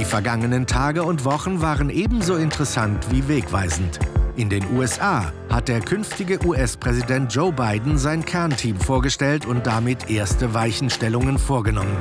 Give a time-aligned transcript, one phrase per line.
[0.00, 3.98] Die vergangenen Tage und Wochen waren ebenso interessant wie wegweisend.
[4.34, 10.54] In den USA hat der künftige US-Präsident Joe Biden sein Kernteam vorgestellt und damit erste
[10.54, 11.98] Weichenstellungen vorgenommen.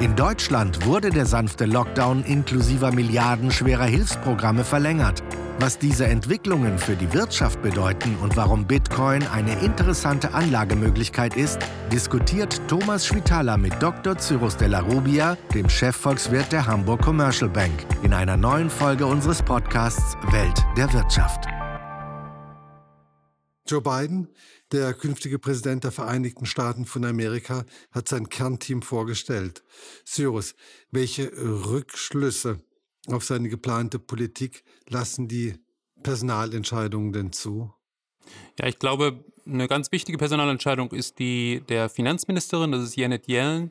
[0.00, 5.20] In Deutschland wurde der sanfte Lockdown inklusiver milliardenschwerer Hilfsprogramme verlängert.
[5.62, 11.58] Was diese Entwicklungen für die Wirtschaft bedeuten und warum Bitcoin eine interessante Anlagemöglichkeit ist,
[11.92, 14.16] diskutiert Thomas Schwitala mit Dr.
[14.16, 20.16] Cyrus Della Rubia, dem Chefvolkswirt der Hamburg Commercial Bank, in einer neuen Folge unseres Podcasts
[20.32, 21.44] Welt der Wirtschaft.
[23.66, 24.28] Joe Biden,
[24.72, 29.62] der künftige Präsident der Vereinigten Staaten von Amerika, hat sein Kernteam vorgestellt.
[30.06, 30.54] Cyrus,
[30.90, 32.60] welche Rückschlüsse
[33.08, 35.54] auf seine geplante Politik lassen die
[36.02, 37.72] Personalentscheidungen denn zu?
[38.58, 43.70] Ja, ich glaube, eine ganz wichtige Personalentscheidung ist die der Finanzministerin, das ist Janet Yellen.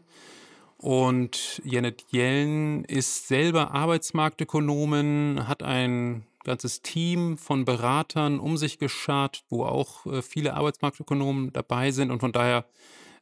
[0.78, 9.44] Und Janet Yellen ist selber Arbeitsmarktökonomin, hat ein ganzes Team von Beratern um sich geschart,
[9.50, 12.11] wo auch äh, viele Arbeitsmarktökonomen dabei sind.
[12.11, 12.66] Und von daher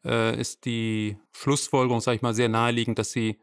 [0.06, 3.38] äh, ist die Schlussfolgerung, sage ich mal, sehr naheliegend, dass sie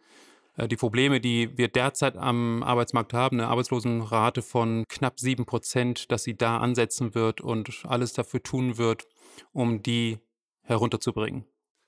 [0.57, 6.23] die Probleme, die wir derzeit am Arbeitsmarkt haben, eine Arbeitslosenrate von knapp sieben Prozent, dass
[6.23, 9.07] sie da ansetzen wird und alles dafür tun wird,
[9.53, 10.19] um die
[10.63, 11.45] herunterzubringen.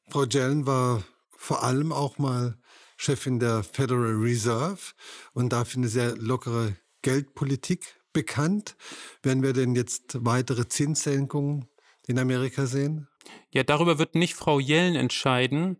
[0.08, 2.58] Frau Jellen war vor allem auch mal
[2.96, 4.94] Chefin der Federal Reserve
[5.32, 8.76] und dafür eine sehr lockere Geldpolitik bekannt.
[9.22, 11.68] Werden wir denn jetzt weitere Zinssenkungen
[12.06, 13.08] in Amerika sehen?
[13.50, 15.76] Ja, darüber wird nicht Frau Yellen entscheiden,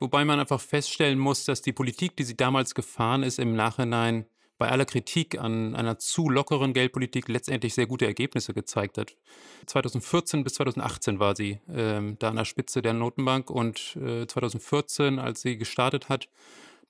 [0.00, 4.26] Wobei man einfach feststellen muss, dass die Politik, die sie damals gefahren ist, im Nachhinein
[4.58, 9.16] bei aller Kritik an einer zu lockeren Geldpolitik letztendlich sehr gute Ergebnisse gezeigt hat.
[9.66, 15.18] 2014 bis 2018 war sie ähm, da an der Spitze der Notenbank und äh, 2014,
[15.18, 16.28] als sie gestartet hat,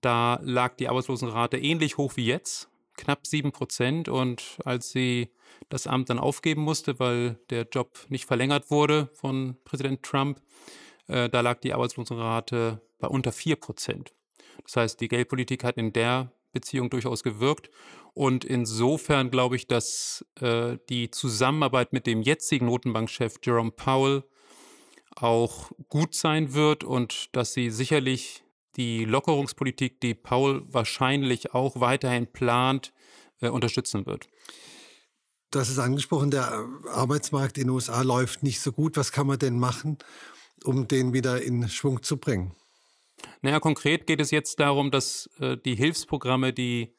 [0.00, 4.08] da lag die Arbeitslosenrate ähnlich hoch wie jetzt, knapp sieben Prozent.
[4.08, 5.30] Und als sie
[5.70, 10.40] das Amt dann aufgeben musste, weil der Job nicht verlängert wurde von Präsident Trump,
[11.08, 14.12] äh, da lag die Arbeitslosenrate bei unter 4 Prozent.
[14.62, 17.68] Das heißt, die Geldpolitik hat in der Beziehung durchaus gewirkt.
[18.14, 24.22] Und insofern glaube ich, dass äh, die Zusammenarbeit mit dem jetzigen Notenbankchef Jerome Powell
[25.16, 28.44] auch gut sein wird und dass sie sicherlich
[28.76, 32.92] die Lockerungspolitik, die Powell wahrscheinlich auch weiterhin plant,
[33.40, 34.28] äh, unterstützen wird.
[35.50, 38.96] Das ist angesprochen, der Arbeitsmarkt in den USA läuft nicht so gut.
[38.96, 39.98] Was kann man denn machen,
[40.64, 42.52] um den wieder in Schwung zu bringen?
[43.42, 46.94] Naja, konkret geht es jetzt darum, dass äh, die Hilfsprogramme, die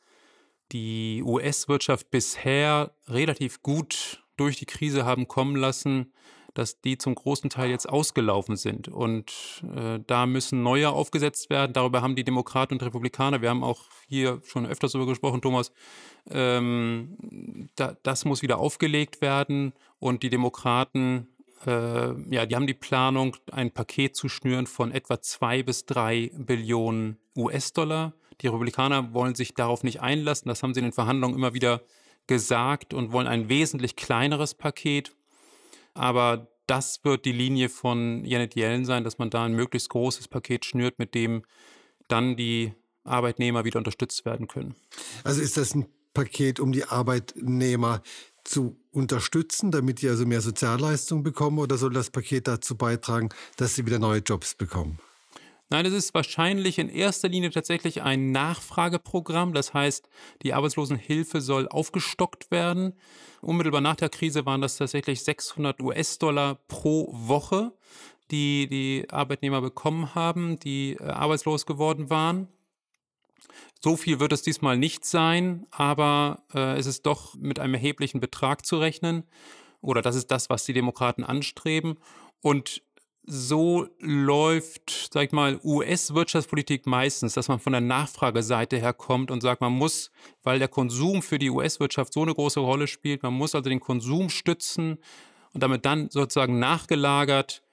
[0.71, 6.11] die US-Wirtschaft bisher relativ gut durch die Krise haben kommen lassen,
[6.55, 8.87] dass die zum großen Teil jetzt ausgelaufen sind.
[8.87, 11.73] Und äh, da müssen neue aufgesetzt werden.
[11.73, 15.71] Darüber haben die Demokraten und Republikaner, wir haben auch hier schon öfters darüber gesprochen, Thomas,
[16.29, 19.73] ähm, da, das muss wieder aufgelegt werden.
[19.99, 21.27] Und die Demokraten
[21.65, 27.17] ja, die haben die Planung, ein Paket zu schnüren von etwa zwei bis drei Billionen
[27.35, 28.13] US-Dollar.
[28.41, 30.49] Die Republikaner wollen sich darauf nicht einlassen.
[30.49, 31.81] Das haben sie in den Verhandlungen immer wieder
[32.27, 35.15] gesagt und wollen ein wesentlich kleineres Paket.
[35.93, 40.27] Aber das wird die Linie von Janet Yellen sein, dass man da ein möglichst großes
[40.27, 41.43] Paket schnürt, mit dem
[42.07, 42.73] dann die
[43.03, 44.75] Arbeitnehmer wieder unterstützt werden können.
[45.23, 48.01] Also ist das ein Paket, um die Arbeitnehmer
[48.45, 53.75] zu unterstützen, damit die also mehr Sozialleistungen bekommen oder soll das Paket dazu beitragen, dass
[53.75, 54.99] sie wieder neue Jobs bekommen?
[55.69, 59.53] Nein, es ist wahrscheinlich in erster Linie tatsächlich ein Nachfrageprogramm.
[59.53, 60.07] Das heißt,
[60.43, 62.93] die Arbeitslosenhilfe soll aufgestockt werden.
[63.41, 67.73] Unmittelbar nach der Krise waren das tatsächlich 600 US-Dollar pro Woche,
[68.29, 72.47] die die Arbeitnehmer bekommen haben, die äh, arbeitslos geworden waren.
[73.83, 78.19] So viel wird es diesmal nicht sein, aber äh, es ist doch mit einem erheblichen
[78.19, 79.23] Betrag zu rechnen.
[79.81, 81.97] Oder das ist das, was die Demokraten anstreben.
[82.41, 82.81] Und
[83.27, 89.41] so läuft, sag ich mal, US-Wirtschaftspolitik meistens, dass man von der Nachfrageseite her kommt und
[89.41, 90.11] sagt, man muss,
[90.43, 93.79] weil der Konsum für die US-Wirtschaft so eine große Rolle spielt, man muss also den
[93.79, 94.99] Konsum stützen
[95.53, 97.63] und damit dann sozusagen nachgelagert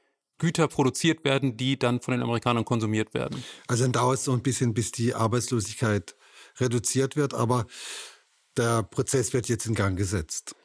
[0.42, 3.44] Güter produziert werden, die dann von den Amerikanern konsumiert werden.
[3.68, 6.16] Also dann dauert es noch ein bisschen, bis die Arbeitslosigkeit
[6.58, 7.66] reduziert wird, aber
[8.56, 10.56] der Prozess wird jetzt in Gang gesetzt.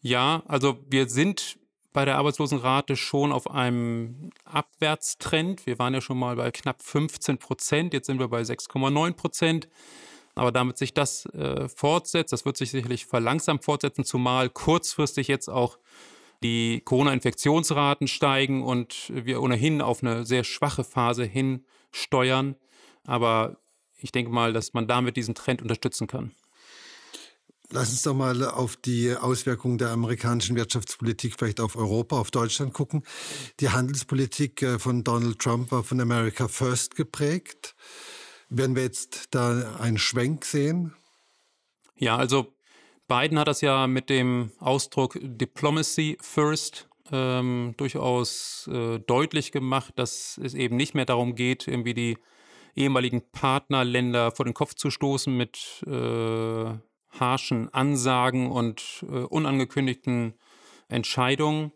[0.00, 1.58] Ja, also wir sind
[1.92, 5.66] bei der Arbeitslosenrate schon auf einem Abwärtstrend.
[5.66, 9.68] Wir waren ja schon mal bei knapp 15 Prozent, jetzt sind wir bei 6,9 Prozent.
[10.36, 15.50] Aber damit sich das äh, fortsetzt, das wird sich sicherlich verlangsamt fortsetzen, zumal kurzfristig jetzt
[15.50, 15.78] auch
[16.42, 22.56] die Corona-Infektionsraten steigen und wir ohnehin auf eine sehr schwache Phase hin steuern.
[23.04, 23.58] Aber
[23.98, 26.32] ich denke mal, dass man damit diesen Trend unterstützen kann.
[27.72, 32.72] Lass uns doch mal auf die Auswirkungen der amerikanischen Wirtschaftspolitik vielleicht auf Europa, auf Deutschland
[32.72, 33.04] gucken.
[33.60, 37.76] Die Handelspolitik äh, von Donald Trump war von America First geprägt.
[38.48, 40.96] Werden wir jetzt da einen Schwenk sehen?
[41.96, 42.52] Ja, also
[43.10, 50.38] Biden hat das ja mit dem Ausdruck Diplomacy First ähm, durchaus äh, deutlich gemacht, dass
[50.40, 52.18] es eben nicht mehr darum geht, irgendwie die
[52.76, 56.72] ehemaligen Partnerländer vor den Kopf zu stoßen mit äh,
[57.18, 60.34] harschen Ansagen und äh, unangekündigten
[60.86, 61.72] Entscheidungen,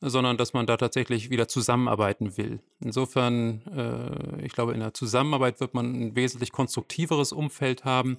[0.00, 2.60] sondern dass man da tatsächlich wieder zusammenarbeiten will.
[2.78, 8.18] Insofern, äh, ich glaube, in der Zusammenarbeit wird man ein wesentlich konstruktiveres Umfeld haben.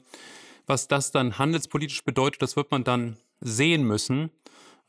[0.67, 4.29] Was das dann handelspolitisch bedeutet, das wird man dann sehen müssen.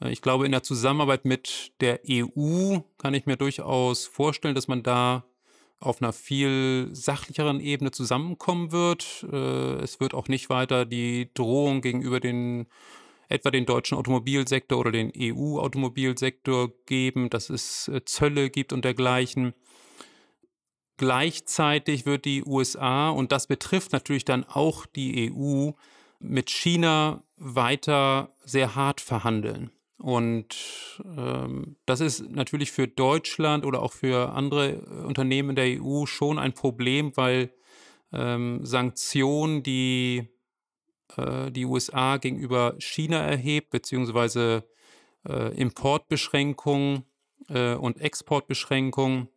[0.03, 4.69] Äh, ich glaube, in der Zusammenarbeit mit der EU kann ich mir durchaus vorstellen, dass
[4.69, 5.25] man da
[5.81, 9.25] auf einer viel sachlicheren Ebene zusammenkommen wird.
[9.33, 12.67] Äh, es wird auch nicht weiter die Drohung gegenüber den
[13.29, 19.55] etwa den deutschen Automobilsektor oder den EU-Automobilsektor geben, dass es äh, Zölle gibt und dergleichen.
[20.99, 25.71] Gleichzeitig wird die USA, und das betrifft natürlich dann auch die EU,
[26.21, 29.71] mit China weiter sehr hart verhandeln.
[29.99, 30.57] Und
[31.05, 36.39] ähm, das ist natürlich für Deutschland oder auch für andere äh, Unternehmen der EU schon
[36.39, 37.53] ein Problem, weil
[38.13, 40.29] ähm, Sanktionen, die
[41.17, 44.65] äh, die USA gegenüber China erhebt, beziehungsweise
[45.29, 47.05] äh, Importbeschränkungen
[47.49, 49.29] äh, und Exportbeschränkungen,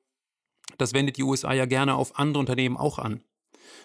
[0.77, 3.21] das wendet die USA ja gerne auf andere Unternehmen auch an.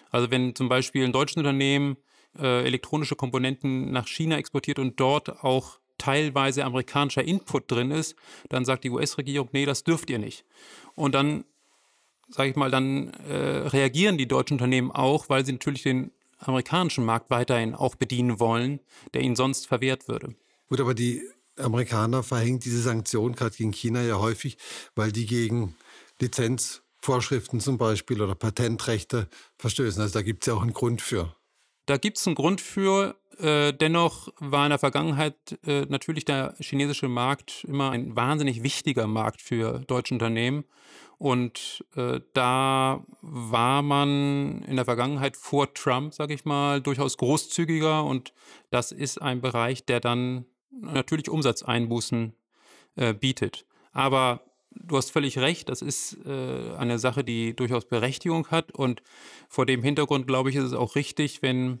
[0.09, 1.97] Also wenn zum Beispiel ein deutsches Unternehmen
[2.37, 8.15] äh, elektronische Komponenten nach China exportiert und dort auch teilweise amerikanischer Input drin ist,
[8.49, 10.45] dann sagt die US-Regierung, nee, das dürft ihr nicht.
[10.95, 11.43] Und dann,
[12.29, 17.03] sage ich mal, dann äh, reagieren die deutschen Unternehmen auch, weil sie natürlich den amerikanischen
[17.03, 18.79] Markt weiterhin auch bedienen wollen,
[19.13, 20.35] der ihnen sonst verwehrt würde.
[20.69, 21.23] Gut, aber die
[21.57, 24.57] Amerikaner verhängen diese Sanktionen gerade gegen China ja häufig,
[24.95, 25.75] weil die gegen
[26.21, 29.27] Lizenzvorschriften zum Beispiel oder Patentrechte
[29.57, 30.01] verstößen.
[30.01, 31.35] Also da gibt es ja auch einen Grund für.
[31.85, 33.15] Da gibt es einen Grund für.
[33.39, 35.35] Äh, dennoch war in der Vergangenheit
[35.65, 40.65] äh, natürlich der chinesische Markt immer ein wahnsinnig wichtiger Markt für deutsche Unternehmen.
[41.19, 48.03] Und äh, da war man in der Vergangenheit vor Trump, sage ich mal, durchaus großzügiger.
[48.03, 48.33] Und
[48.69, 52.33] das ist ein Bereich, der dann natürlich Umsatzeinbußen
[53.19, 53.67] bietet.
[53.93, 54.46] Aber
[54.81, 58.71] du hast völlig recht, das ist äh, eine Sache, die durchaus Berechtigung hat.
[58.71, 59.01] Und
[59.49, 61.79] vor dem Hintergrund, glaube ich, ist es auch richtig, wenn,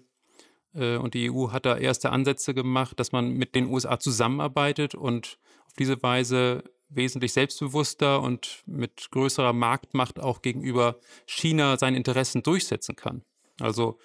[0.73, 4.95] äh, und die EU hat da erste Ansätze gemacht, dass man mit den USA zusammenarbeitet
[4.95, 12.43] und auf diese Weise wesentlich selbstbewusster und mit größerer Marktmacht auch gegenüber China seine Interessen
[12.43, 13.23] durchsetzen kann.
[13.59, 13.99] Also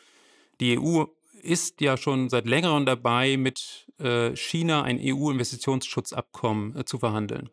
[0.61, 1.05] die EU
[1.43, 7.50] ist ja schon seit längerem dabei, mit äh, China ein EU-Investitionsschutzabkommen äh, zu verhandeln.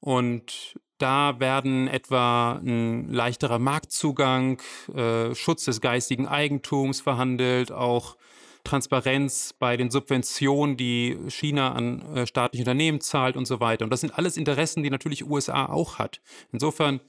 [0.00, 4.60] Und da werden etwa ein leichterer Marktzugang,
[4.94, 8.16] äh, Schutz des geistigen Eigentums verhandelt, auch
[8.64, 13.84] Transparenz bei den Subventionen, die China an äh, staatliche Unternehmen zahlt und so weiter.
[13.84, 16.20] Und das sind alles Interessen, die natürlich USA auch hat.
[16.52, 17.00] Insofern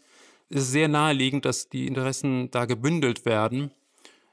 [0.49, 3.71] ist es sehr naheliegend, dass die Interessen da gebündelt werden,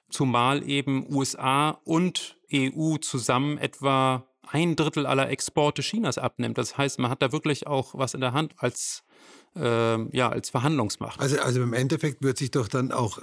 [0.09, 6.59] zumal eben USA und EU zusammen etwa ein Drittel aller Exporte Chinas abnimmt.
[6.59, 9.05] Das heißt, man hat da wirklich auch was in der Hand als,
[9.57, 11.21] äh, ja, als Verhandlungsmacht.
[11.21, 13.19] Also, also im Endeffekt wird sich doch dann auch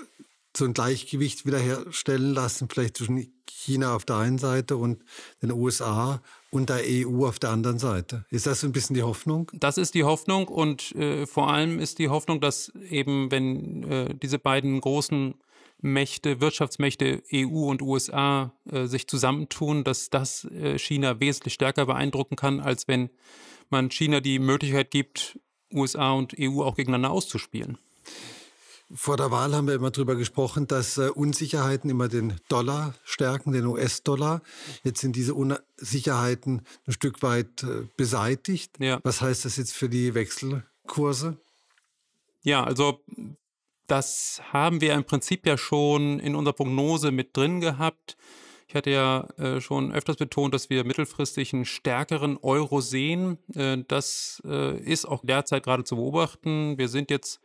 [0.55, 5.03] so ein Gleichgewicht wiederherstellen lassen, vielleicht zwischen China auf der einen Seite und
[5.41, 8.25] den USA und der EU auf der anderen Seite.
[8.29, 9.49] Ist das so ein bisschen die Hoffnung?
[9.53, 14.15] Das ist die Hoffnung und äh, vor allem ist die Hoffnung, dass eben, wenn äh,
[14.15, 15.35] diese beiden großen
[15.83, 22.35] Mächte, Wirtschaftsmächte EU und USA äh, sich zusammentun, dass das äh, China wesentlich stärker beeindrucken
[22.35, 23.09] kann, als wenn
[23.69, 25.37] man China die Möglichkeit gibt,
[25.73, 27.77] USA und EU auch gegeneinander auszuspielen.
[28.95, 33.51] Vor der Wahl haben wir immer darüber gesprochen, dass äh, Unsicherheiten immer den Dollar stärken,
[33.51, 34.41] den US-Dollar.
[34.83, 38.79] Jetzt sind diese Unsicherheiten ein Stück weit äh, beseitigt.
[38.79, 38.99] Ja.
[39.03, 41.37] Was heißt das jetzt für die Wechselkurse?
[42.43, 43.01] Ja, also
[43.93, 48.17] das haben wir im Prinzip ja schon in unserer Prognose mit drin gehabt.
[48.67, 53.37] Ich hatte ja äh, schon öfters betont, dass wir mittelfristig einen stärkeren Euro sehen.
[53.53, 56.75] Äh, das äh, ist auch derzeit gerade zu beobachten.
[56.79, 57.39] Wir sind jetzt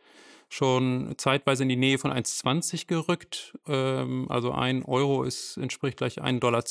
[0.49, 3.55] schon zeitweise in die Nähe von 1,20 gerückt.
[3.67, 6.63] Ähm, also ein Euro ist, entspricht gleich 1,20 Dollar.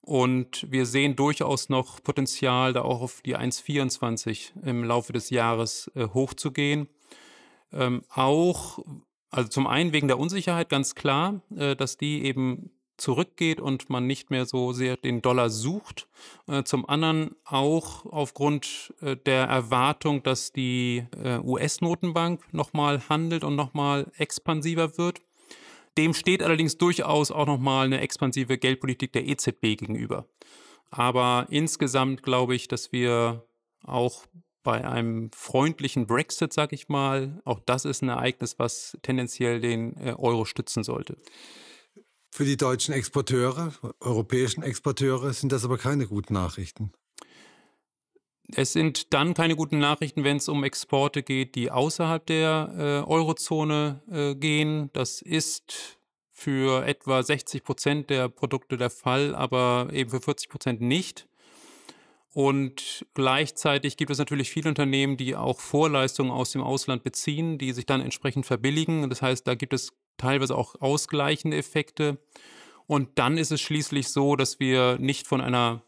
[0.00, 5.90] Und wir sehen durchaus noch Potenzial, da auch auf die 1,24 im Laufe des Jahres
[5.94, 6.88] äh, hochzugehen.
[7.72, 8.78] Ähm, auch
[9.30, 14.06] Also zum einen wegen der Unsicherheit ganz klar, äh, dass die eben zurückgeht und man
[14.06, 16.06] nicht mehr so sehr den Dollar sucht.
[16.46, 21.06] Äh, zum anderen auch aufgrund äh, der Erwartung, dass die
[21.42, 25.20] US-Notenbank nochmal handelt und nochmal expansiver wird.
[25.96, 30.26] Dem steht allerdings durchaus auch nochmal eine expansive Geldpolitik der EZB gegenüber.
[30.90, 33.44] Aber insgesamt glaube ich, dass wir
[33.84, 34.24] auch
[34.62, 39.96] bei einem freundlichen Brexit, sag ich mal, auch das ist ein Ereignis, was tendenziell den
[39.96, 41.16] äh, Euro stützen sollte.
[42.32, 46.92] Für die deutschen Exporteure, europäischen Exporteure sind das aber keine guten Nachrichten.
[48.54, 53.10] Es sind dann keine guten Nachrichten, wenn es um Exporte geht, die außerhalb der äh,
[53.10, 54.90] Eurozone äh, gehen.
[54.92, 55.98] Das ist
[56.32, 61.28] für etwa 60 Prozent der Produkte der Fall, aber eben für 40 Prozent nicht.
[62.32, 67.72] Und gleichzeitig gibt es natürlich viele Unternehmen, die auch Vorleistungen aus dem Ausland beziehen, die
[67.72, 69.08] sich dann entsprechend verbilligen.
[69.10, 72.18] Das heißt, da gibt es teilweise auch ausgleichende Effekte.
[72.86, 75.82] Und dann ist es schließlich so, dass wir nicht von einer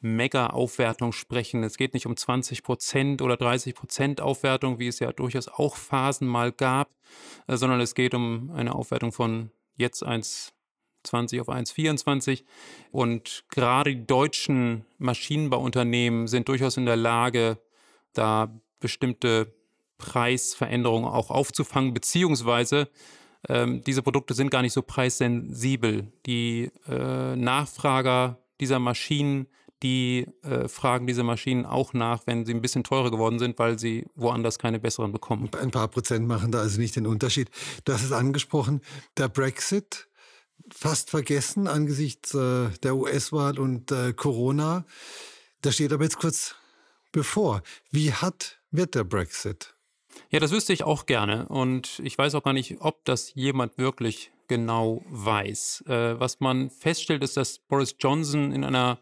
[0.00, 1.64] Mega-Aufwertung sprechen.
[1.64, 5.76] Es geht nicht um 20 Prozent oder 30 Prozent Aufwertung, wie es ja durchaus auch
[5.76, 6.90] Phasen mal gab,
[7.48, 10.53] äh, sondern es geht um eine Aufwertung von jetzt 1
[11.04, 12.44] 20 auf 1,24.
[12.90, 17.58] Und gerade die deutschen Maschinenbauunternehmen sind durchaus in der Lage,
[18.12, 19.54] da bestimmte
[19.98, 22.88] Preisveränderungen auch aufzufangen, beziehungsweise
[23.48, 26.12] ähm, diese Produkte sind gar nicht so preissensibel.
[26.26, 29.46] Die äh, Nachfrager dieser Maschinen,
[29.82, 33.78] die äh, fragen diese Maschinen auch nach, wenn sie ein bisschen teurer geworden sind, weil
[33.78, 35.50] sie woanders keine besseren bekommen.
[35.60, 37.50] Ein paar Prozent machen da also nicht den Unterschied.
[37.88, 38.80] Hast es angesprochen,
[39.18, 40.08] der Brexit
[40.72, 44.84] fast vergessen angesichts äh, der US-Wahl und äh, Corona.
[45.62, 46.54] Das steht aber jetzt kurz
[47.12, 47.62] bevor.
[47.90, 49.74] Wie hart wird der Brexit?
[50.30, 51.46] Ja, das wüsste ich auch gerne.
[51.48, 55.84] Und ich weiß auch gar nicht, ob das jemand wirklich genau weiß.
[55.86, 58.98] Äh, was man feststellt, ist, dass Boris Johnson in einer,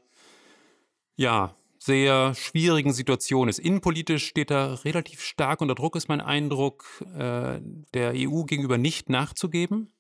[1.17, 3.59] ja, sehr schwierigen Situation ist.
[3.59, 6.85] Innenpolitisch steht er relativ stark unter Druck, ist mein Eindruck,
[7.17, 7.61] äh,
[7.93, 9.93] der EU gegenüber nicht nachzugeben.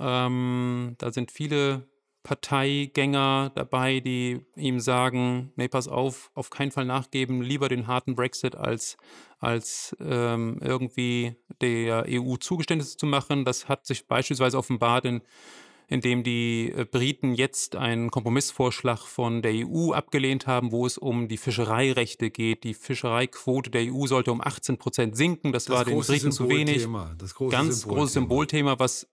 [0.00, 1.86] Ähm, da sind viele
[2.22, 8.14] Parteigänger dabei, die ihm sagen, nee, pass auf, auf keinen Fall nachgeben, lieber den harten
[8.14, 8.96] Brexit als,
[9.38, 13.44] als ähm, irgendwie der EU Zugeständnisse zu machen.
[13.44, 15.22] Das hat sich beispielsweise offenbart, in,
[15.88, 21.26] indem die äh, Briten jetzt einen Kompromissvorschlag von der EU abgelehnt haben, wo es um
[21.26, 22.64] die Fischereirechte geht.
[22.64, 25.52] Die Fischereiquote der EU sollte um 18 Prozent sinken.
[25.52, 26.86] Das, das war den Briten zu wenig.
[27.16, 29.08] Das große Ganz großes Symbolthema, was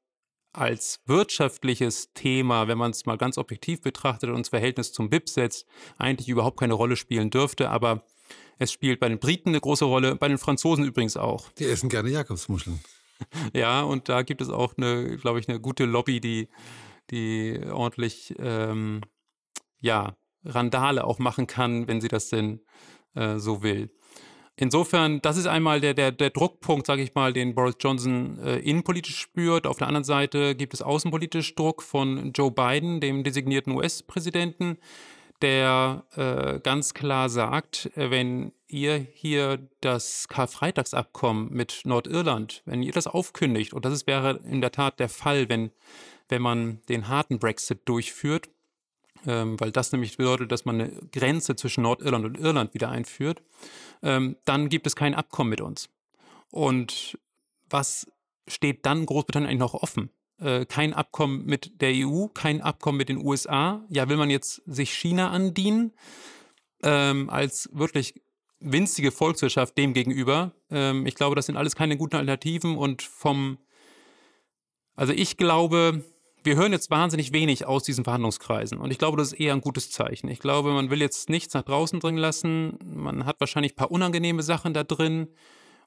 [0.57, 5.29] als wirtschaftliches Thema, wenn man es mal ganz objektiv betrachtet und das Verhältnis zum BIP
[5.29, 7.69] setzt, eigentlich überhaupt keine Rolle spielen dürfte.
[7.69, 8.03] Aber
[8.57, 11.51] es spielt bei den Briten eine große Rolle, bei den Franzosen übrigens auch.
[11.53, 12.79] Die essen gerne Jakobsmuscheln.
[13.51, 16.49] Ja, und da gibt es auch eine, glaube ich, eine gute Lobby, die,
[17.09, 19.01] die ordentlich, ähm,
[19.79, 22.61] ja, Randale auch machen kann, wenn sie das denn
[23.15, 23.89] äh, so will.
[24.59, 28.57] Insofern, das ist einmal der, der, der Druckpunkt, sage ich mal, den Boris Johnson äh,
[28.57, 29.67] innenpolitisch spürt.
[29.67, 34.79] Auf der anderen Seite gibt es außenpolitisch Druck von Joe Biden, dem designierten US-Präsidenten,
[35.43, 43.05] der äh, ganz klar sagt, wenn ihr hier das Karfreitagsabkommen mit Nordirland, wenn ihr das
[43.05, 45.69] aufkündigt, und das ist, wäre in der Tat der Fall, wenn,
[46.29, 48.49] wenn man den harten Brexit durchführt,
[49.27, 53.43] ähm, weil das nämlich bedeutet, dass man eine Grenze zwischen Nordirland und Irland wieder einführt,
[54.01, 55.89] ähm, dann gibt es kein Abkommen mit uns.
[56.49, 57.19] Und
[57.69, 58.07] was
[58.47, 60.09] steht dann Großbritannien eigentlich noch offen?
[60.39, 63.85] Äh, kein Abkommen mit der EU, kein Abkommen mit den USA.
[63.89, 65.93] Ja, will man jetzt sich China andienen
[66.83, 68.21] ähm, als wirklich
[68.59, 70.53] winzige Volkswirtschaft dem gegenüber?
[70.71, 73.57] Ähm, ich glaube, das sind alles keine guten Alternativen und vom,
[74.95, 76.03] also ich glaube,
[76.47, 78.77] wir hören jetzt wahnsinnig wenig aus diesen Verhandlungskreisen.
[78.77, 80.29] Und ich glaube, das ist eher ein gutes Zeichen.
[80.29, 82.79] Ich glaube, man will jetzt nichts nach draußen dringen lassen.
[82.85, 85.27] Man hat wahrscheinlich ein paar unangenehme Sachen da drin.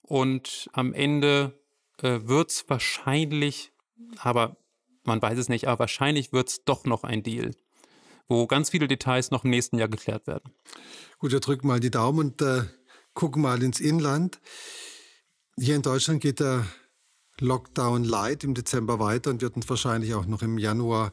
[0.03, 1.59] Und am Ende
[2.03, 3.73] äh, wird es wahrscheinlich,
[4.19, 4.59] aber
[5.03, 7.53] man weiß es nicht, aber wahrscheinlich wird es doch noch ein Deal,
[8.29, 10.53] wo ganz viele Details noch im nächsten Jahr geklärt werden.
[11.19, 12.65] Gut, wir drücken mal die Daumen und äh,
[13.15, 14.41] gucken mal ins Inland.
[15.59, 16.67] Hier in Deutschland geht der
[17.41, 21.13] Lockdown Light im Dezember weiter und wird uns wahrscheinlich auch noch im Januar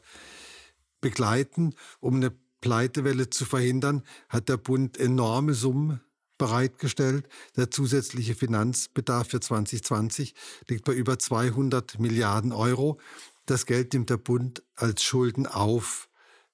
[1.01, 1.75] begleiten.
[1.99, 2.31] Um eine
[2.61, 6.01] Pleitewelle zu verhindern, hat der Bund enorme Summen
[6.37, 7.27] bereitgestellt.
[7.55, 10.33] Der zusätzliche Finanzbedarf für 2020
[10.67, 12.99] liegt bei über 200 Milliarden Euro.
[13.45, 16.09] Das Geld nimmt der Bund als Schulden auf.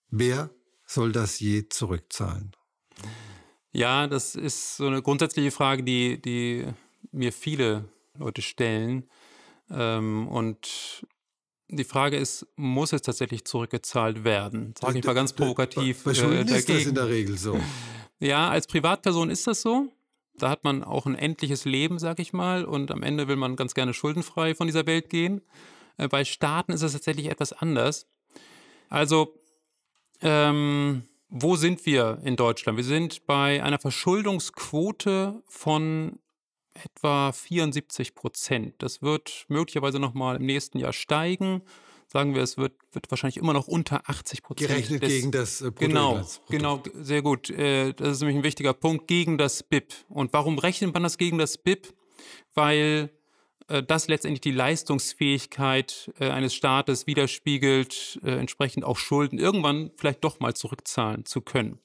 [0.10, 0.50] Wer
[0.86, 2.52] soll das je zurückzahlen?
[3.72, 6.68] Ja, das ist so eine grundsätzliche Frage, die, die
[7.12, 9.10] mir viele Leute stellen.
[9.74, 11.06] Ähm, und
[11.70, 14.74] die Frage ist, muss es tatsächlich zurückgezahlt werden?
[14.80, 16.04] Sage ich mal ganz provokativ.
[16.04, 17.60] Bei, bei Schulden äh, ist das in der Regel so.
[18.20, 19.92] Ja, als Privatperson ist das so.
[20.36, 23.56] Da hat man auch ein endliches Leben, sag ich mal, und am Ende will man
[23.56, 25.42] ganz gerne schuldenfrei von dieser Welt gehen.
[25.98, 28.08] Äh, bei Staaten ist es tatsächlich etwas anders.
[28.90, 29.40] Also,
[30.22, 32.78] ähm, wo sind wir in Deutschland?
[32.78, 36.20] Wir sind bei einer Verschuldungsquote von
[36.74, 38.76] etwa 74 Prozent.
[38.80, 41.62] Das wird möglicherweise nochmal im nächsten Jahr steigen.
[42.08, 44.70] Sagen wir, es wird, wird wahrscheinlich immer noch unter 80 Prozent.
[44.70, 47.50] Gerechnet des, gegen das äh, Genau, genau, sehr gut.
[47.50, 49.94] Äh, das ist nämlich ein wichtiger Punkt, gegen das BIP.
[50.10, 51.94] Und warum rechnet man das gegen das BIP?
[52.54, 53.10] Weil
[53.68, 60.40] äh, das letztendlich die Leistungsfähigkeit äh, eines Staates widerspiegelt, entsprechend auch Schulden irgendwann vielleicht doch
[60.40, 61.80] mal zurückzahlen zu können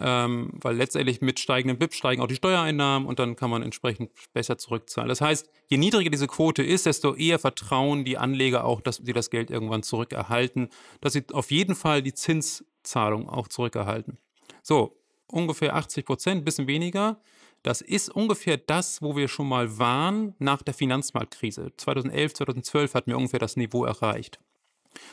[0.00, 4.10] ähm, weil letztendlich mit steigendem BIP steigen auch die Steuereinnahmen und dann kann man entsprechend
[4.32, 5.08] besser zurückzahlen.
[5.08, 9.12] Das heißt, je niedriger diese Quote ist, desto eher vertrauen die Anleger auch, dass sie
[9.12, 14.18] das Geld irgendwann zurückerhalten, dass sie auf jeden Fall die Zinszahlung auch zurückerhalten.
[14.62, 17.20] So, ungefähr 80 Prozent, bisschen weniger.
[17.62, 21.72] Das ist ungefähr das, wo wir schon mal waren nach der Finanzmarktkrise.
[21.76, 24.40] 2011, 2012 hatten wir ungefähr das Niveau erreicht.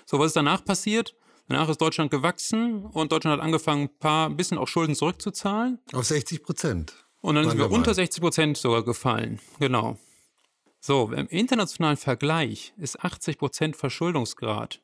[0.06, 1.13] So, was ist danach passiert?
[1.47, 5.79] Danach ist Deutschland gewachsen und Deutschland hat angefangen, ein paar, ein bisschen auch Schulden zurückzuzahlen.
[5.93, 6.93] Auf 60 Prozent.
[7.21, 9.39] Und dann sind wir unter 60 Prozent sogar gefallen.
[9.59, 9.97] Genau.
[10.79, 14.81] So, im internationalen Vergleich ist 80 Prozent Verschuldungsgrad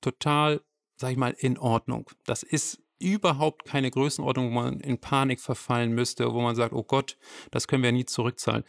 [0.00, 0.62] total,
[0.96, 2.10] sag ich mal, in Ordnung.
[2.24, 6.82] Das ist überhaupt keine Größenordnung, wo man in Panik verfallen müsste, wo man sagt, oh
[6.82, 7.16] Gott,
[7.50, 8.64] das können wir nie zurückzahlen.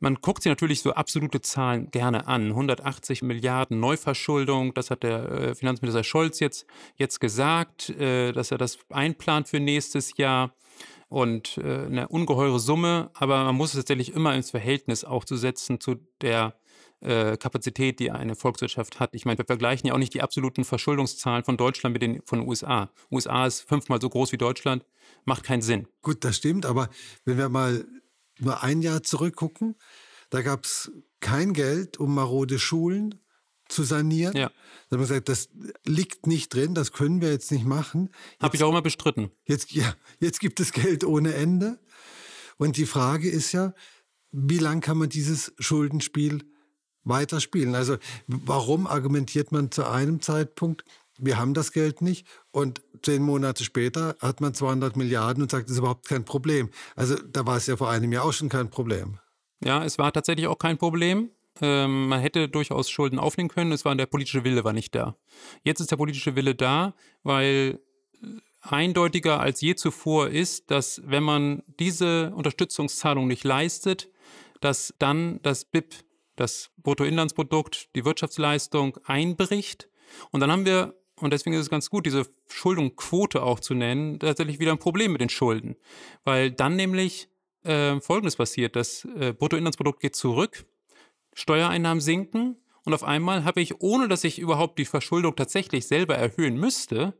[0.00, 2.48] Man guckt sich natürlich so absolute Zahlen gerne an.
[2.48, 8.58] 180 Milliarden Neuverschuldung, das hat der äh, Finanzminister Scholz jetzt, jetzt gesagt, äh, dass er
[8.58, 10.54] das einplant für nächstes Jahr
[11.08, 15.36] und äh, eine ungeheure Summe, aber man muss es tatsächlich immer ins Verhältnis auch zu
[15.36, 16.54] setzen zu der
[17.04, 19.14] äh, Kapazität, die eine Volkswirtschaft hat.
[19.14, 22.40] Ich meine, wir vergleichen ja auch nicht die absoluten Verschuldungszahlen von Deutschland mit den von
[22.40, 22.90] den USA.
[23.10, 24.84] USA ist fünfmal so groß wie Deutschland,
[25.24, 25.86] macht keinen Sinn.
[26.02, 26.88] Gut, das stimmt, aber
[27.24, 27.84] wenn wir mal
[28.38, 29.76] nur ein Jahr zurückgucken,
[30.30, 33.20] da gab es kein Geld, um marode Schulen
[33.68, 34.36] zu sanieren.
[34.36, 34.50] Ja.
[34.88, 35.48] Da haben wir gesagt, das
[35.84, 38.10] liegt nicht drin, das können wir jetzt nicht machen.
[38.40, 39.30] Habe ich auch immer bestritten.
[39.44, 41.78] Jetzt, ja, jetzt gibt es Geld ohne Ende.
[42.56, 43.74] Und die Frage ist ja,
[44.32, 46.44] wie lange kann man dieses Schuldenspiel
[47.04, 47.74] weiterspielen.
[47.74, 50.84] Also warum argumentiert man zu einem Zeitpunkt,
[51.18, 55.66] wir haben das Geld nicht und zehn Monate später hat man 200 Milliarden und sagt,
[55.66, 56.70] das ist überhaupt kein Problem.
[56.96, 59.18] Also da war es ja vor einem Jahr auch schon kein Problem.
[59.62, 61.30] Ja, es war tatsächlich auch kein Problem.
[61.60, 65.16] Ähm, man hätte durchaus Schulden aufnehmen können, es war der politische Wille war nicht da.
[65.62, 67.78] Jetzt ist der politische Wille da, weil
[68.22, 68.26] äh,
[68.60, 74.08] eindeutiger als je zuvor ist, dass wenn man diese Unterstützungszahlung nicht leistet,
[74.60, 75.94] dass dann das BIP
[76.36, 79.88] das Bruttoinlandsprodukt, die Wirtschaftsleistung einbricht.
[80.30, 84.18] Und dann haben wir, und deswegen ist es ganz gut, diese Schuldenquote auch zu nennen,
[84.18, 85.76] tatsächlich wieder ein Problem mit den Schulden.
[86.24, 87.28] Weil dann nämlich
[87.64, 90.64] äh, Folgendes passiert, das äh, Bruttoinlandsprodukt geht zurück,
[91.34, 96.16] Steuereinnahmen sinken und auf einmal habe ich, ohne dass ich überhaupt die Verschuldung tatsächlich selber
[96.16, 97.14] erhöhen müsste,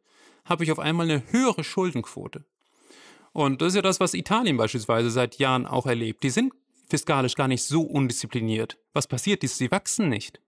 [0.45, 2.45] habe ich auf einmal eine höhere Schuldenquote.
[3.33, 6.23] Und das ist ja das, was Italien beispielsweise seit Jahren auch erlebt.
[6.23, 6.53] Die sind
[6.89, 8.79] fiskalisch gar nicht so undiszipliniert.
[8.93, 10.41] Was passiert ist, sie wachsen nicht.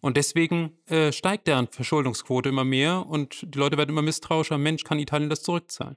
[0.00, 4.58] Und deswegen äh, steigt deren Verschuldungsquote immer mehr und die Leute werden immer misstrauischer.
[4.58, 5.96] Mensch, kann Italien das zurückzahlen?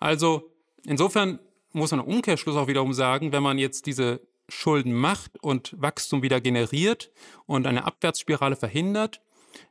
[0.00, 0.50] Also
[0.84, 1.38] insofern
[1.72, 6.22] muss man im Umkehrschluss auch wiederum sagen, wenn man jetzt diese Schulden macht und Wachstum
[6.22, 7.12] wieder generiert
[7.46, 9.20] und eine Abwärtsspirale verhindert,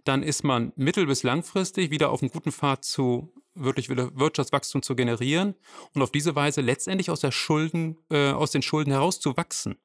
[0.03, 4.95] dann ist man mittel- bis langfristig wieder auf einem guten Pfad zu wirklich Wirtschaftswachstum zu
[4.95, 5.55] generieren
[5.93, 9.77] und auf diese Weise letztendlich aus, der Schulden, äh, aus den Schulden herauszuwachsen.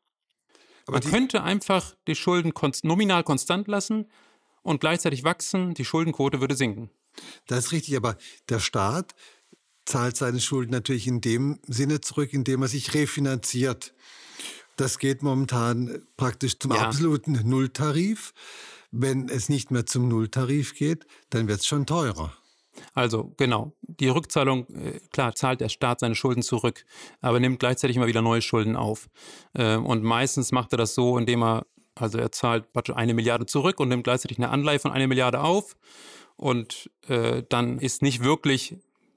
[0.87, 4.11] Aber Man könnte einfach die Schulden konst nominal konstant lassen
[4.63, 6.91] und gleichzeitig wachsen, die Schuldenquote würde sinken.
[7.47, 8.17] Das ist richtig, aber
[8.49, 9.15] der Staat
[9.85, 13.95] zahlt seine Schulden natürlich in dem Sinne zurück, indem er sich refinanziert.
[14.77, 16.87] Das geht momentan praktisch zum ja.
[16.87, 18.33] absoluten Nulltarif.
[18.93, 22.37] Wenn es nicht mehr zum Nulltarif geht, dann wird es schon teurer.
[22.95, 26.85] Also genau, die Rückzahlung, äh, klar, zahlt der Staat seine Schulden zurück,
[27.21, 29.09] aber nimmt gleichzeitig immer wieder neue Schulden auf.
[29.55, 33.47] Ähm, und meistens macht er das so, indem er, also er zahlt praktisch eine Milliarde
[33.47, 35.77] zurück und nimmt gleichzeitig eine Anleihe von einer Milliarde auf.
[36.37, 38.77] Und äh, dann ist nicht wirklich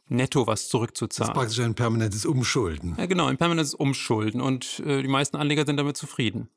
[0.10, 1.30] netto was zurückzuzahlen.
[1.30, 2.96] Das ist praktisch ein permanentes Umschulden.
[2.98, 4.42] Ja, genau, ein permanentes Umschulden.
[4.42, 6.50] Und äh, die meisten Anleger sind damit zufrieden.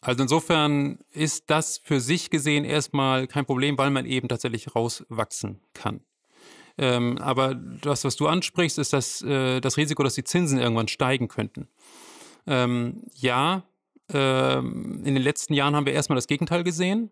[0.00, 5.60] Also insofern ist das für sich gesehen erstmal kein Problem, weil man eben tatsächlich rauswachsen
[5.72, 6.00] kann.
[6.76, 10.88] Ähm, aber das, was du ansprichst, ist das, äh, das Risiko, dass die Zinsen irgendwann
[10.88, 11.68] steigen könnten.
[12.46, 13.64] Ähm, ja,
[14.12, 17.10] ähm, in den letzten Jahren haben wir erstmal das Gegenteil gesehen.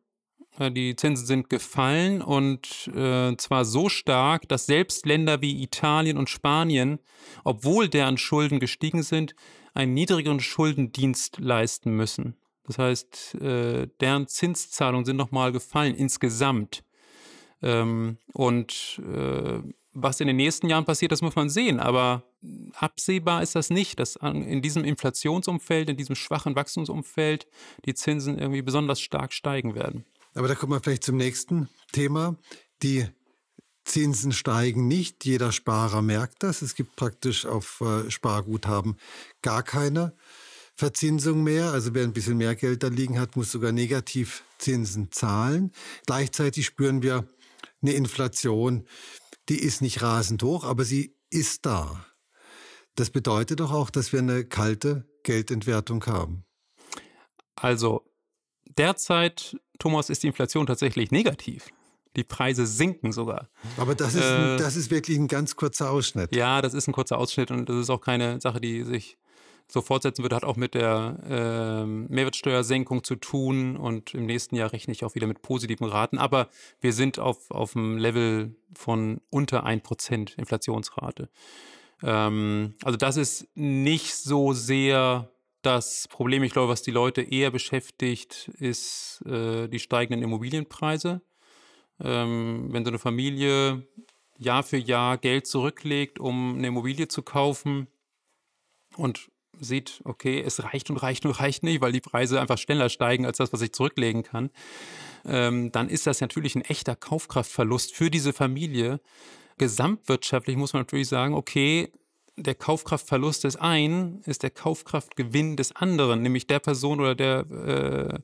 [0.58, 6.18] Äh, die Zinsen sind gefallen und äh, zwar so stark, dass selbst Länder wie Italien
[6.18, 6.98] und Spanien,
[7.44, 9.34] obwohl deren Schulden gestiegen sind,
[9.74, 12.36] einen niedrigeren Schuldendienst leisten müssen.
[12.64, 16.84] Das heißt, äh, deren Zinszahlungen sind nochmal gefallen insgesamt.
[17.62, 19.60] Ähm, und äh,
[19.94, 21.78] was in den nächsten Jahren passiert, das muss man sehen.
[21.78, 22.22] Aber
[22.74, 27.46] absehbar ist das nicht, dass in diesem Inflationsumfeld, in diesem schwachen Wachstumsumfeld
[27.84, 30.04] die Zinsen irgendwie besonders stark steigen werden.
[30.34, 32.36] Aber da kommen wir vielleicht zum nächsten Thema.
[32.82, 33.06] Die
[33.84, 35.24] Zinsen steigen nicht.
[35.24, 36.62] Jeder Sparer merkt das.
[36.62, 38.96] Es gibt praktisch auf äh, Sparguthaben
[39.42, 40.14] gar keine
[40.74, 41.72] Verzinsung mehr.
[41.72, 45.72] Also wer ein bisschen mehr Geld da liegen hat, muss sogar Negativzinsen zahlen.
[46.06, 47.26] Gleichzeitig spüren wir
[47.82, 48.86] eine Inflation,
[49.48, 52.06] die ist nicht rasend hoch, aber sie ist da.
[52.94, 56.44] Das bedeutet doch auch, dass wir eine kalte Geldentwertung haben.
[57.56, 58.02] Also
[58.76, 61.68] derzeit, Thomas, ist die Inflation tatsächlich negativ.
[62.16, 63.48] Die Preise sinken sogar.
[63.78, 66.34] Aber das ist, äh, das ist wirklich ein ganz kurzer Ausschnitt.
[66.34, 69.16] Ja, das ist ein kurzer Ausschnitt und das ist auch keine Sache, die sich
[69.72, 74.72] so fortsetzen wird, hat auch mit der äh, Mehrwertsteuersenkung zu tun und im nächsten Jahr
[74.72, 76.18] rechne ich auch wieder mit positiven Raten.
[76.18, 76.48] Aber
[76.80, 81.28] wir sind auf, auf einem Level von unter 1% Inflationsrate.
[82.02, 85.28] Ähm, also das ist nicht so sehr
[85.62, 91.22] das Problem, ich glaube, was die Leute eher beschäftigt, ist äh, die steigenden Immobilienpreise.
[92.00, 93.86] Ähm, wenn so eine Familie
[94.38, 97.86] Jahr für Jahr Geld zurücklegt, um eine Immobilie zu kaufen
[98.96, 102.88] und sieht, okay, es reicht und reicht und reicht nicht, weil die Preise einfach schneller
[102.88, 104.50] steigen als das, was ich zurücklegen kann,
[105.24, 109.00] ähm, dann ist das natürlich ein echter Kaufkraftverlust für diese Familie.
[109.58, 111.92] Gesamtwirtschaftlich muss man natürlich sagen, okay,
[112.36, 112.54] der
[113.44, 118.18] des einen ist der Kaufkraftgewinn des anderen, nämlich der Person oder der äh,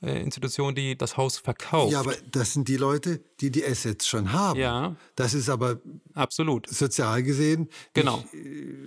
[0.00, 1.92] Institution, die das Haus verkauft.
[1.92, 4.58] Ja, aber das sind die Leute, die die Assets schon haben.
[4.58, 4.96] Ja.
[5.14, 5.80] Das ist aber
[6.14, 7.68] absolut sozial gesehen.
[7.92, 8.24] Genau.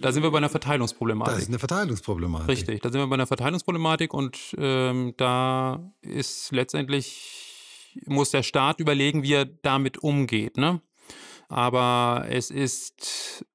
[0.02, 1.34] da sind wir bei einer Verteilungsproblematik.
[1.34, 2.50] Das ist eine Verteilungsproblematik.
[2.50, 2.82] Richtig.
[2.82, 7.50] Da sind wir bei einer Verteilungsproblematik und ähm, da ist letztendlich
[8.06, 10.58] muss der Staat überlegen, wie er damit umgeht.
[10.58, 10.82] Ne?
[11.48, 13.46] Aber es ist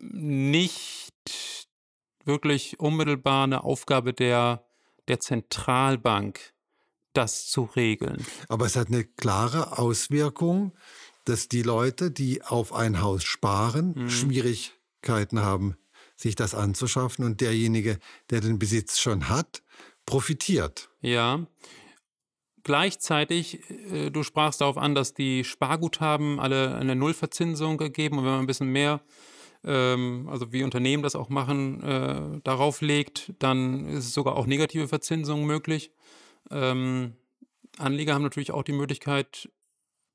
[0.00, 1.12] nicht
[2.24, 4.66] wirklich unmittelbar eine Aufgabe der,
[5.08, 6.53] der Zentralbank,
[7.14, 8.24] das zu regeln.
[8.48, 10.72] Aber es hat eine klare Auswirkung,
[11.24, 14.10] dass die Leute, die auf ein Haus sparen, mhm.
[14.10, 15.76] Schwierigkeiten haben,
[16.16, 17.98] sich das anzuschaffen und derjenige,
[18.30, 19.62] der den Besitz schon hat,
[20.06, 20.90] profitiert.
[21.00, 21.46] Ja.
[22.62, 28.32] Gleichzeitig, äh, du sprachst darauf an, dass die Sparguthaben alle eine Nullverzinsung geben und wenn
[28.32, 29.00] man ein bisschen mehr
[29.64, 34.46] ähm, also wie Unternehmen das auch machen, äh, darauf legt, dann ist es sogar auch
[34.46, 35.90] negative Verzinsung möglich.
[36.50, 37.14] Ähm,
[37.78, 39.48] Anleger haben natürlich auch die Möglichkeit,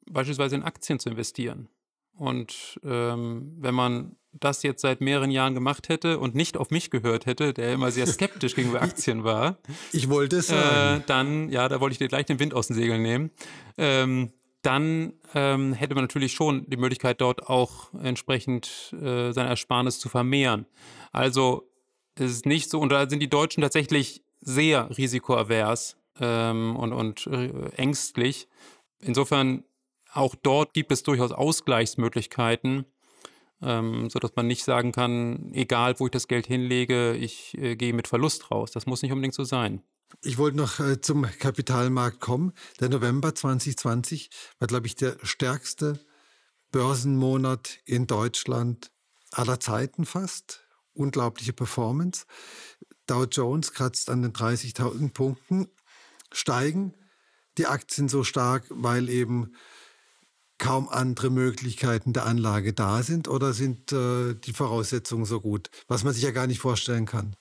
[0.10, 1.70] beispielsweise in Aktien zu investieren.
[2.16, 6.92] Und ähm, wenn man das jetzt seit mehreren Jahren gemacht hätte und nicht auf mich
[6.92, 9.58] gehört hätte, der immer sehr skeptisch gegenüber Aktien war.
[9.92, 11.02] Ich wollte es sagen.
[11.02, 13.32] Äh, dann, ja, da wollte ich dir gleich den Wind aus den Segeln nehmen.
[13.78, 20.00] Ähm, dann ähm, hätte man natürlich schon die Möglichkeit, dort auch entsprechend äh, sein Ersparnis
[20.00, 20.66] zu vermehren.
[21.12, 21.72] Also
[22.16, 27.28] es ist nicht so, und da sind die Deutschen tatsächlich sehr risikoavers ähm, und, und
[27.28, 28.48] äh, ängstlich.
[29.00, 29.64] Insofern
[30.12, 32.86] auch dort gibt es durchaus Ausgleichsmöglichkeiten,
[33.62, 37.94] ähm, sodass man nicht sagen kann, egal wo ich das Geld hinlege, ich äh, gehe
[37.94, 38.72] mit Verlust raus.
[38.72, 39.84] Das muss nicht unbedingt so sein.
[40.24, 42.54] Ich wollte noch äh, zum Kapitalmarkt kommen.
[42.80, 46.00] Der November 2020 war, glaube ich, der stärkste
[46.72, 48.92] Börsenmonat in Deutschland
[49.32, 50.66] aller Zeiten fast.
[50.94, 52.26] Unglaubliche Performance.
[53.06, 55.68] Dow Jones kratzt an den 30.000 Punkten.
[56.32, 56.94] Steigen
[57.58, 59.54] die Aktien so stark, weil eben
[60.58, 66.04] kaum andere Möglichkeiten der Anlage da sind oder sind äh, die Voraussetzungen so gut, was
[66.04, 67.36] man sich ja gar nicht vorstellen kann?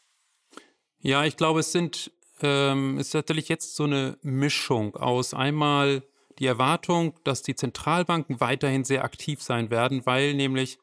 [1.00, 6.04] Ja, ich glaube, es sind ähm, ist natürlich jetzt so eine Mischung aus einmal
[6.38, 10.78] die Erwartung, dass die Zentralbanken weiterhin sehr aktiv sein werden, weil nämlich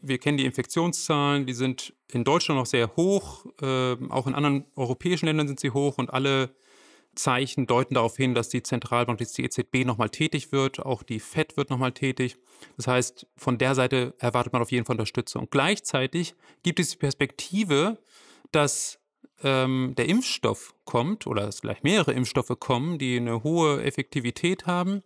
[0.00, 4.66] wir kennen die Infektionszahlen, die sind in Deutschland noch sehr hoch, äh, auch in anderen
[4.76, 6.54] europäischen Ländern sind sie hoch und alle
[7.16, 11.56] Zeichen deuten darauf hin, dass die Zentralbank, die EZB nochmal tätig wird, auch die FED
[11.56, 12.36] wird nochmal tätig.
[12.76, 15.48] Das heißt, von der Seite erwartet man auf jeden Fall Unterstützung.
[15.50, 17.98] Gleichzeitig gibt es die Perspektive,
[18.52, 18.98] dass
[19.42, 25.02] ähm, der Impfstoff kommt oder es vielleicht mehrere Impfstoffe kommen, die eine hohe Effektivität haben.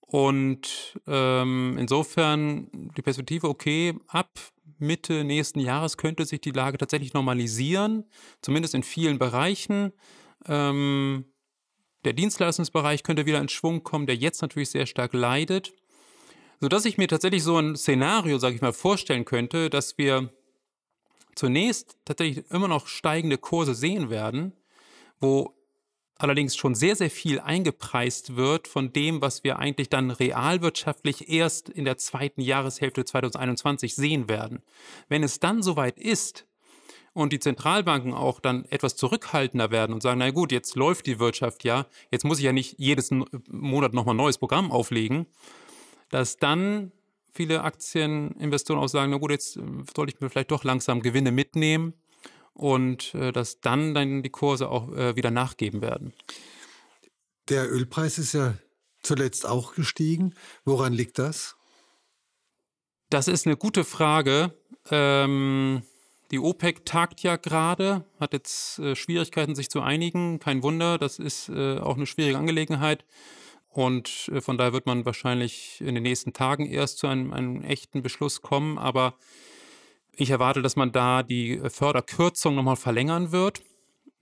[0.00, 4.30] Und ähm, insofern die Perspektive, okay, ab
[4.78, 8.04] Mitte nächsten Jahres könnte sich die Lage tatsächlich normalisieren,
[8.40, 9.92] zumindest in vielen Bereichen.
[10.46, 11.24] Ähm,
[12.04, 15.72] der Dienstleistungsbereich könnte wieder in Schwung kommen, der jetzt natürlich sehr stark leidet,
[16.60, 20.32] sodass ich mir tatsächlich so ein Szenario, sage ich mal, vorstellen könnte, dass wir
[21.34, 24.52] zunächst tatsächlich immer noch steigende Kurse sehen werden,
[25.20, 25.54] wo
[26.16, 31.68] allerdings schon sehr, sehr viel eingepreist wird von dem, was wir eigentlich dann realwirtschaftlich erst
[31.68, 34.62] in der zweiten Jahreshälfte 2021 sehen werden.
[35.08, 36.46] Wenn es dann soweit ist
[37.12, 41.18] und die Zentralbanken auch dann etwas zurückhaltender werden und sagen, na gut, jetzt läuft die
[41.18, 43.10] Wirtschaft ja, jetzt muss ich ja nicht jedes
[43.48, 45.26] Monat nochmal ein neues Programm auflegen,
[46.10, 46.92] dass dann
[47.32, 49.62] viele Aktieninvestoren auch sagen, na gut, jetzt äh,
[49.94, 51.94] soll ich mir vielleicht doch langsam Gewinne mitnehmen
[52.52, 56.12] und äh, dass dann, dann die Kurse auch äh, wieder nachgeben werden.
[57.48, 58.54] Der Ölpreis ist ja
[59.02, 60.34] zuletzt auch gestiegen.
[60.64, 61.56] Woran liegt das?
[63.08, 64.54] Das ist eine gute Frage.
[64.90, 65.82] Ähm,
[66.30, 70.38] die OPEC tagt ja gerade, hat jetzt äh, Schwierigkeiten, sich zu einigen.
[70.38, 73.04] Kein Wunder, das ist äh, auch eine schwierige Angelegenheit.
[73.68, 77.62] Und äh, von daher wird man wahrscheinlich in den nächsten Tagen erst zu einem, einem
[77.62, 78.78] echten Beschluss kommen.
[78.78, 79.14] Aber
[80.12, 83.62] ich erwarte, dass man da die äh, Förderkürzung nochmal verlängern wird.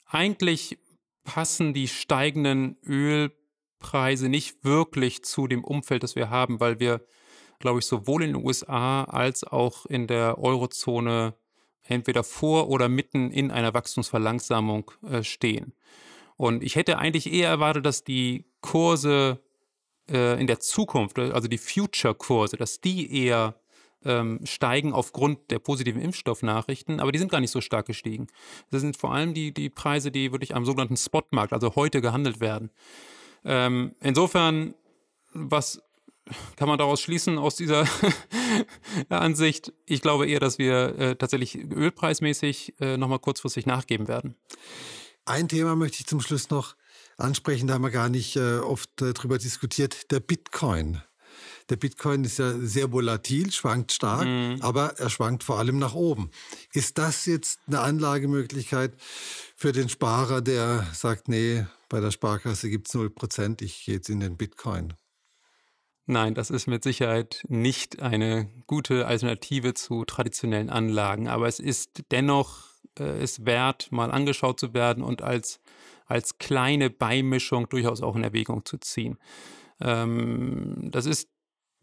[0.07, 0.79] Eigentlich
[1.25, 7.05] passen die steigenden Ölpreise nicht wirklich zu dem Umfeld, das wir haben, weil wir,
[7.59, 11.35] glaube ich, sowohl in den USA als auch in der Eurozone
[11.89, 15.73] entweder vor oder mitten in einer Wachstumsverlangsamung äh, stehen.
[16.37, 19.41] Und ich hätte eigentlich eher erwartet, dass die Kurse
[20.09, 23.57] äh, in der Zukunft, also die Future-Kurse, dass die eher
[24.05, 28.29] ähm, steigen aufgrund der positiven Impfstoffnachrichten, aber die sind gar nicht so stark gestiegen.
[28.71, 32.41] Das sind vor allem die, die Preise, die wirklich am sogenannten Spotmarkt, also heute gehandelt
[32.41, 32.71] werden.
[33.45, 34.75] Ähm, insofern,
[35.33, 35.83] was
[36.57, 37.87] kann man daraus schließen aus dieser
[39.09, 39.73] Ansicht?
[39.87, 44.35] Ich glaube eher, dass wir äh, tatsächlich ölpreismäßig äh, nochmal kurzfristig nachgeben werden.
[45.25, 46.75] Ein Thema möchte ich zum Schluss noch
[47.19, 51.03] ansprechen, da haben wir gar nicht äh, oft äh, drüber diskutiert, der Bitcoin.
[51.69, 54.57] Der Bitcoin ist ja sehr volatil, schwankt stark, mhm.
[54.61, 56.31] aber er schwankt vor allem nach oben.
[56.73, 58.95] Ist das jetzt eine Anlagemöglichkeit
[59.55, 64.09] für den Sparer, der sagt, nee, bei der Sparkasse gibt es 0%, ich gehe jetzt
[64.09, 64.95] in den Bitcoin?
[66.11, 72.03] Nein, das ist mit Sicherheit nicht eine gute Alternative zu traditionellen Anlagen, aber es ist
[72.11, 72.63] dennoch
[72.99, 75.61] äh, es wert, mal angeschaut zu werden und als,
[76.07, 79.19] als kleine Beimischung durchaus auch in Erwägung zu ziehen.
[79.83, 81.29] Ähm, das ist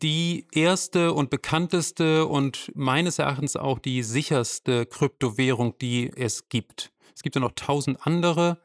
[0.01, 6.91] die erste und bekannteste und meines Erachtens auch die sicherste Kryptowährung, die es gibt.
[7.13, 8.57] Es gibt ja noch tausend andere,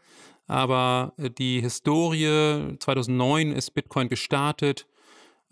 [0.46, 4.86] aber äh, die Historie 2009 ist Bitcoin gestartet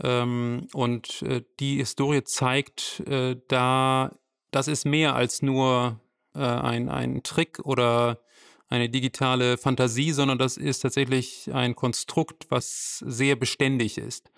[0.03, 4.13] ähm, und äh, die Historie zeigt, äh, da
[4.51, 6.01] das ist mehr als nur
[6.35, 8.21] äh, ein, ein Trick oder
[8.69, 14.31] eine digitale Fantasie, sondern das ist tatsächlich ein Konstrukt, was sehr beständig ist.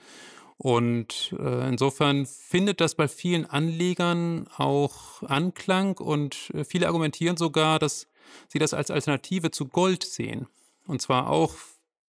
[0.56, 7.78] Und äh, insofern findet das bei vielen Anlegern auch Anklang und äh, viele argumentieren sogar,
[7.78, 8.08] dass
[8.48, 10.48] sie das als Alternative zu Gold sehen.
[10.86, 11.54] Und zwar auch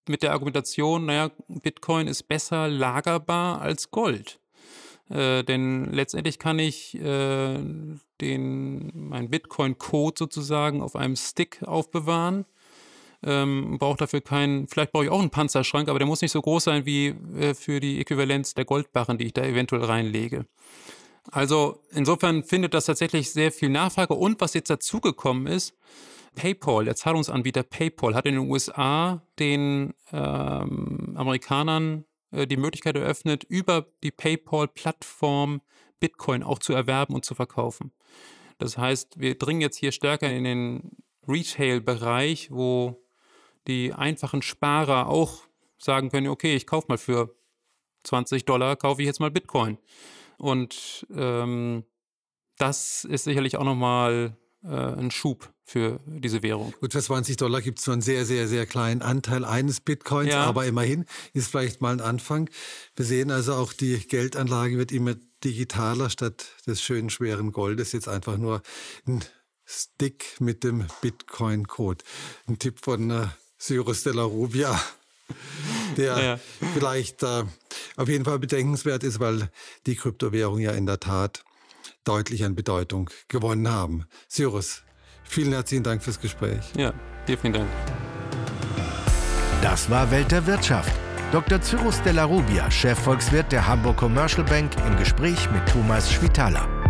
[0.08, 4.40] mit der Argumentation, naja, Bitcoin ist besser lagerbar als Gold.
[5.10, 7.60] Äh, denn letztendlich kann ich äh,
[8.22, 12.46] den, meinen Bitcoin-Code sozusagen auf einem Stick aufbewahren
[13.24, 16.42] ähm, braucht dafür keinen, vielleicht brauche ich auch einen Panzerschrank, aber der muss nicht so
[16.42, 17.08] groß sein wie
[17.40, 20.46] äh, für die Äquivalenz der Goldbarren, die ich da eventuell reinlege.
[21.30, 24.16] Also insofern findet das tatsächlich sehr viel Nachfrage.
[24.16, 25.76] Und was jetzt dazugekommen ist,
[26.36, 33.44] PayPal, der Zahlungsanbieter PayPal, hat in den USA den ähm, Amerikanern äh, die Möglichkeit eröffnet,
[33.44, 35.62] über die PayPal-Plattform
[36.00, 37.92] Bitcoin auch zu erwerben und zu verkaufen.
[38.58, 40.92] Das heißt, wir dringen jetzt hier stärker in den
[41.28, 43.04] Retail-Bereich, wo
[43.68, 45.44] die einfachen Sparer auch
[45.78, 47.36] sagen können, okay, ich kaufe mal für
[48.04, 49.78] 20 Dollar, kaufe ich jetzt mal Bitcoin.
[50.38, 51.84] Und ähm,
[52.58, 56.74] das ist sicherlich auch nochmal äh, ein Schub für diese Währung.
[56.80, 60.32] Gut, für 20 Dollar gibt es nur einen sehr, sehr, sehr kleinen Anteil eines Bitcoins,
[60.32, 60.44] ja.
[60.44, 62.50] aber immerhin ist vielleicht mal ein Anfang.
[62.96, 68.08] Wir sehen also auch, die Geldanlage wird immer digitaler statt des schönen, schweren Goldes jetzt
[68.08, 68.62] einfach nur
[69.08, 69.24] ein
[69.66, 72.04] Stick mit dem Bitcoin-Code.
[72.48, 74.80] Ein Tipp von äh, Cyrus de la Rubia,
[75.98, 76.40] der ja.
[76.74, 77.46] vielleicht äh,
[77.96, 79.50] auf jeden Fall bedenkenswert ist, weil
[79.86, 81.44] die Kryptowährungen ja in der Tat
[82.04, 84.06] deutlich an Bedeutung gewonnen haben.
[84.28, 84.84] Cyrus,
[85.24, 86.72] vielen herzlichen Dank fürs Gespräch.
[86.76, 86.94] Ja,
[87.28, 87.68] dir vielen Dank.
[89.62, 90.92] Das war Welt der Wirtschaft.
[91.32, 91.62] Dr.
[91.62, 96.81] Cyrus de la Rubia, Chefvolkswirt der Hamburg Commercial Bank, im Gespräch mit Thomas Schwitaler.